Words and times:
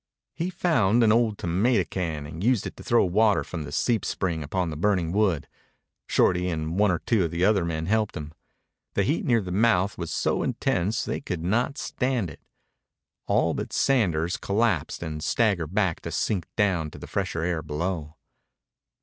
He 0.33 0.49
found 0.49 1.03
an 1.03 1.11
old 1.11 1.37
tomato 1.37 1.83
can 1.87 2.25
and 2.25 2.43
used 2.43 2.65
it 2.65 2.75
to 2.77 2.83
throw 2.83 3.05
water 3.05 3.43
from 3.43 3.65
the 3.65 3.71
seep 3.71 4.03
spring 4.03 4.41
upon 4.41 4.71
the 4.71 4.75
burning 4.75 5.11
wood. 5.11 5.47
Shorty 6.07 6.49
and 6.49 6.79
one 6.79 6.89
or 6.89 6.97
two 6.97 7.25
of 7.25 7.29
the 7.29 7.45
other 7.45 7.63
men 7.63 7.85
helped 7.85 8.17
him. 8.17 8.33
The 8.95 9.03
heat 9.03 9.25
near 9.25 9.41
the 9.43 9.51
mouth 9.51 9.99
was 9.99 10.09
so 10.09 10.41
intense 10.41 11.05
they 11.05 11.21
could 11.21 11.43
not 11.43 11.77
stand 11.77 12.31
it. 12.31 12.41
All 13.27 13.53
but 13.53 13.71
Sanders 13.71 14.37
collapsed 14.37 15.03
and 15.03 15.23
staggered 15.23 15.75
back 15.75 16.01
to 16.01 16.11
sink 16.11 16.47
down 16.55 16.89
to 16.89 16.97
the 16.97 17.05
fresher 17.05 17.43
air 17.43 17.61
below. 17.61 18.15